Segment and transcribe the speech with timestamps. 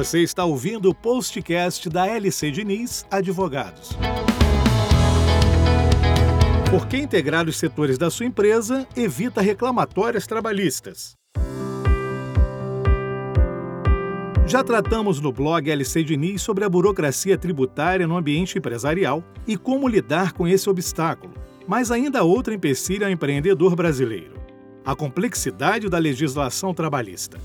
[0.00, 3.90] Você está ouvindo o postcast da LC Diniz Advogados.
[6.70, 11.16] Por que integrar os setores da sua empresa evita reclamatórias trabalhistas?
[14.46, 19.86] Já tratamos no blog LC Diniz sobre a burocracia tributária no ambiente empresarial e como
[19.86, 21.34] lidar com esse obstáculo.
[21.68, 24.40] Mas ainda há outro empecilho ao empreendedor brasileiro:
[24.82, 27.38] a complexidade da legislação trabalhista.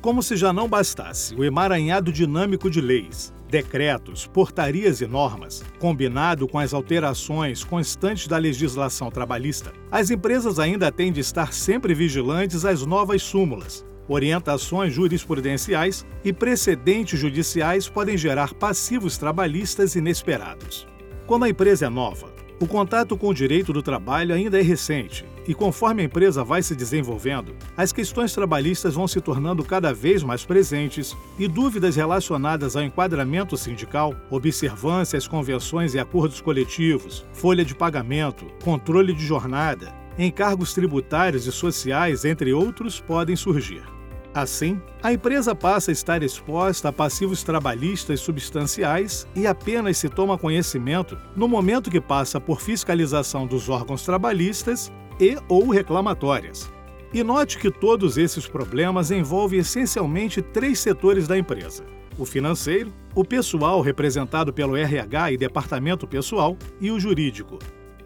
[0.00, 6.46] Como se já não bastasse o emaranhado dinâmico de leis, decretos, portarias e normas, combinado
[6.46, 12.64] com as alterações constantes da legislação trabalhista, as empresas ainda têm de estar sempre vigilantes
[12.64, 13.84] às novas súmulas.
[14.08, 20.86] Orientações jurisprudenciais e precedentes judiciais podem gerar passivos trabalhistas inesperados.
[21.26, 25.24] Quando a empresa é nova, o contato com o direito do trabalho ainda é recente
[25.46, 30.22] e, conforme a empresa vai se desenvolvendo, as questões trabalhistas vão se tornando cada vez
[30.22, 37.64] mais presentes e dúvidas relacionadas ao enquadramento sindical, observância às convenções e acordos coletivos, folha
[37.64, 43.95] de pagamento, controle de jornada, encargos tributários e sociais, entre outros, podem surgir.
[44.36, 50.36] Assim, a empresa passa a estar exposta a passivos trabalhistas substanciais e apenas se toma
[50.36, 56.70] conhecimento no momento que passa por fiscalização dos órgãos trabalhistas e ou reclamatórias.
[57.14, 61.82] E note que todos esses problemas envolvem essencialmente três setores da empresa:
[62.18, 67.58] o financeiro, o pessoal representado pelo RH e departamento pessoal e o jurídico,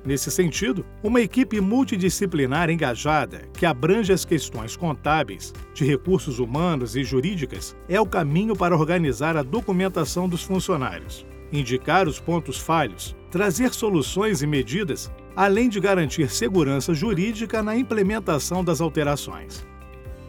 [0.04, 7.04] Nesse sentido, uma equipe multidisciplinar engajada, que abrange as questões contábeis, de recursos humanos e
[7.04, 13.74] jurídicas, é o caminho para organizar a documentação dos funcionários, indicar os pontos falhos, trazer
[13.74, 19.66] soluções e medidas, além de garantir segurança jurídica na implementação das alterações.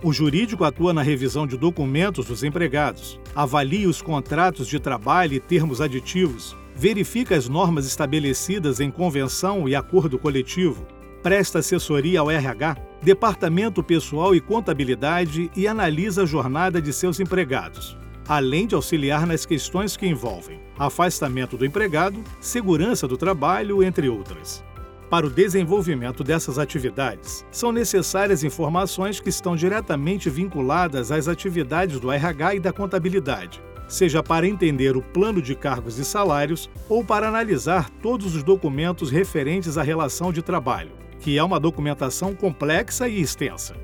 [0.04, 5.40] O jurídico atua na revisão de documentos dos empregados, avalia os contratos de trabalho e
[5.40, 10.88] termos aditivos, verifica as normas estabelecidas em convenção e acordo coletivo,
[11.22, 17.96] presta assessoria ao RH, departamento pessoal e contabilidade e analisa a jornada de seus empregados,
[18.28, 24.64] além de auxiliar nas questões que envolvem afastamento do empregado, segurança do trabalho, entre outras.
[25.12, 32.10] Para o desenvolvimento dessas atividades, são necessárias informações que estão diretamente vinculadas às atividades do
[32.10, 37.28] RH e da contabilidade, seja para entender o plano de cargos e salários ou para
[37.28, 43.20] analisar todos os documentos referentes à relação de trabalho, que é uma documentação complexa e
[43.20, 43.76] extensa.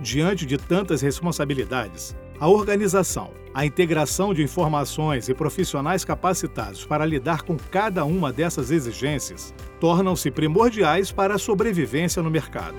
[0.00, 7.42] Diante de tantas responsabilidades, a organização, a integração de informações e profissionais capacitados para lidar
[7.42, 12.76] com cada uma dessas exigências tornam-se primordiais para a sobrevivência no mercado.